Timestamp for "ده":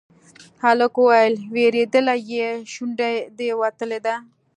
4.05-4.15